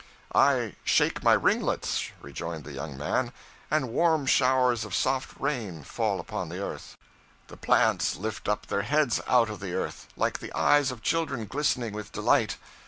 'I 0.33 0.73
shake 0.83 1.21
my 1.21 1.33
ringlets,' 1.33 2.09
rejoined 2.23 2.63
the 2.63 2.71
young 2.73 2.97
man, 2.97 3.31
'and 3.69 3.89
warm 3.93 4.25
showers 4.25 4.83
of 4.83 4.95
soft 4.95 5.39
rain 5.39 5.83
fall 5.83 6.19
upon 6.19 6.49
the 6.49 6.57
earth. 6.59 6.97
The 7.49 7.57
plants 7.57 8.15
lift 8.15 8.49
up 8.49 8.65
their 8.65 8.81
heads 8.81 9.21
out 9.27 9.51
of 9.51 9.59
the 9.59 9.75
earth, 9.75 10.07
like 10.17 10.39
the 10.39 10.51
eyes 10.57 10.89
of 10.89 11.03
children 11.03 11.45
glistening 11.45 11.93
with 11.93 12.11
delight. 12.11 12.57